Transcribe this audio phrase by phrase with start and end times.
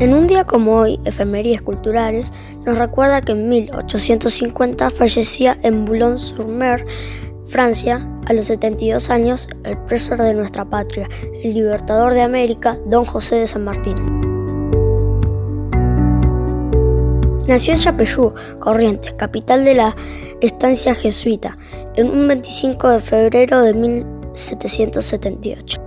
[0.00, 2.32] En un día como hoy, Efemerías Culturales
[2.64, 6.84] nos recuerda que en 1850 fallecía en Boulogne-sur-Mer,
[7.46, 11.08] Francia, a los 72 años, el preso de nuestra patria,
[11.42, 13.96] el libertador de América, don José de San Martín.
[17.48, 19.96] Nació en Chapeyú, Corrientes, capital de la
[20.40, 21.58] estancia jesuita,
[21.96, 25.82] en un 25 de febrero de 1778.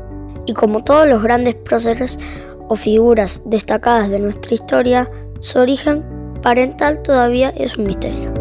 [0.48, 2.20] Y como todos los grandes próceres
[2.68, 6.04] o figuras destacadas de nuestra historia, su origen
[6.42, 8.32] parental todavía es un misterio.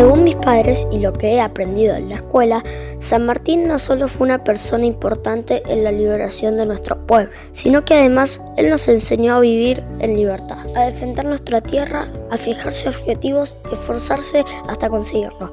[0.00, 2.62] Según mis padres y lo que he aprendido en la escuela,
[3.00, 7.84] San Martín no solo fue una persona importante en la liberación de nuestro pueblo, sino
[7.84, 12.88] que además él nos enseñó a vivir en libertad, a defender nuestra tierra, a fijarse
[12.88, 15.52] objetivos y esforzarse hasta conseguirlo,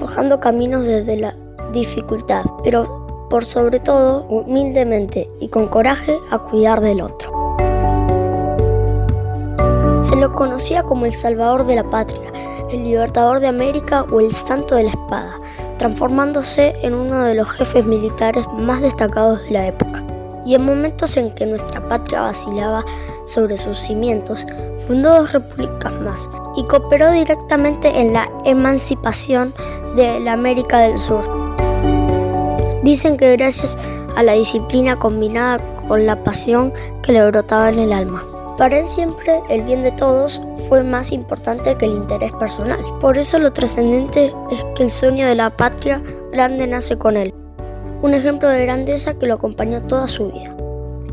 [0.00, 1.36] forjando caminos desde la
[1.72, 7.44] dificultad, pero por sobre todo humildemente y con coraje a cuidar del otro.
[10.00, 12.30] Se lo conocía como el salvador de la patria,
[12.70, 15.40] el libertador de América o el santo de la espada,
[15.78, 20.02] transformándose en uno de los jefes militares más destacados de la época.
[20.44, 22.84] Y en momentos en que nuestra patria vacilaba
[23.24, 24.44] sobre sus cimientos,
[24.86, 29.54] fundó dos repúblicas más y cooperó directamente en la emancipación
[29.96, 31.43] de la América del Sur.
[32.84, 33.78] Dicen que gracias
[34.14, 36.70] a la disciplina combinada con la pasión
[37.02, 38.22] que le brotaba en el alma.
[38.58, 42.80] Para él siempre el bien de todos fue más importante que el interés personal.
[43.00, 47.32] Por eso lo trascendente es que el sueño de la patria grande nace con él.
[48.02, 50.54] Un ejemplo de grandeza que lo acompañó toda su vida.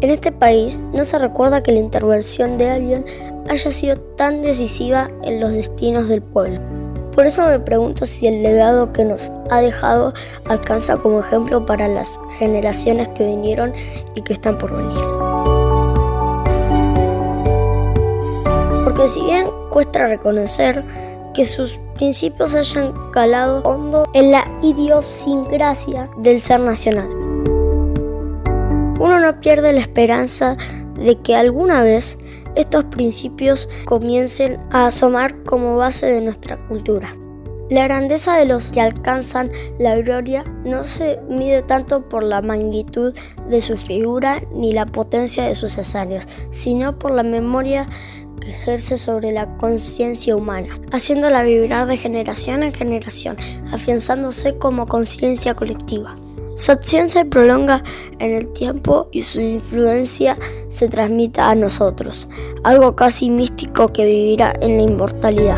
[0.01, 3.05] En este país no se recuerda que la intervención de alguien
[3.49, 6.80] haya sido tan decisiva en los destinos del pueblo.
[7.21, 10.11] Por eso me pregunto si el legado que nos ha dejado
[10.49, 13.75] alcanza como ejemplo para las generaciones que vinieron
[14.15, 15.05] y que están por venir.
[18.83, 20.83] porque si bien cuesta reconocer
[21.35, 27.07] que sus principios hayan calado hondo en la idiosincrasia del ser nacional.
[28.99, 30.57] Uno no pierde la esperanza
[30.95, 32.17] de que alguna vez
[32.55, 37.15] estos principios comiencen a asomar como base de nuestra cultura.
[37.69, 43.13] La grandeza de los que alcanzan la gloria no se mide tanto por la magnitud
[43.49, 47.85] de su figura ni la potencia de sus hazañas, sino por la memoria
[48.41, 53.37] que ejerce sobre la conciencia humana, haciéndola vibrar de generación en generación,
[53.71, 56.17] afianzándose como conciencia colectiva.
[56.55, 57.83] Su acción se prolonga
[58.19, 60.37] en el tiempo y su influencia
[60.69, 62.27] se transmite a nosotros,
[62.63, 65.57] algo casi místico que vivirá en la inmortalidad.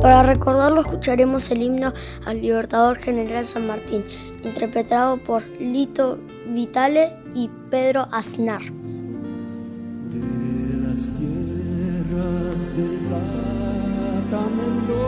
[0.00, 1.92] Para recordarlo escucharemos el himno
[2.24, 4.04] al Libertador General San Martín,
[4.44, 8.62] interpretado por Lito Vitale y Pedro Aznar.
[14.30, 15.07] Mendoza,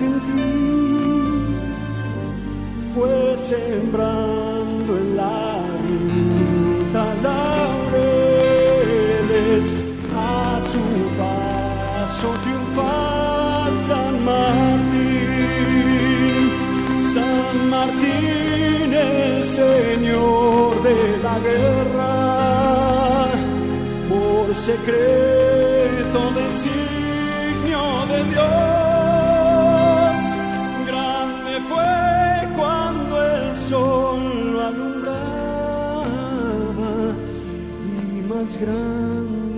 [0.00, 1.56] Lima gentil,
[2.94, 8.06] fue sembrando en la ruta laureles
[10.16, 10.82] a su
[11.18, 15.26] paso triunfal San Martín,
[17.12, 22.28] San Martín el Señor de la guerra
[24.58, 28.67] secreto designio de Dios.
[38.28, 39.57] Y más grande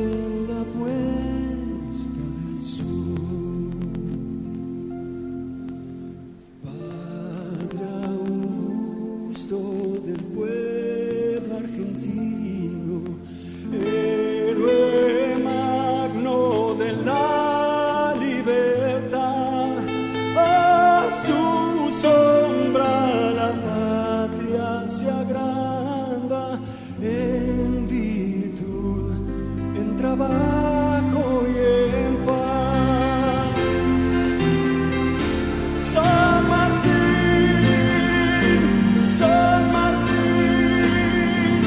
[30.21, 31.57] trabajo y
[32.05, 33.49] en paz.
[35.93, 36.91] San Martín,
[39.19, 41.63] San Martín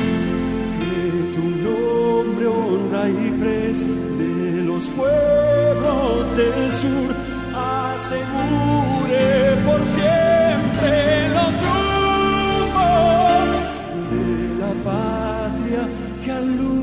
[0.82, 1.02] que
[1.36, 3.78] tu nombre honra y pres
[4.20, 7.10] de los pueblos del sur
[7.56, 9.26] asegure
[9.66, 10.94] por siempre
[11.38, 13.50] los rumbos
[14.12, 14.26] de
[14.62, 15.84] la patria
[16.24, 16.83] que alumbra.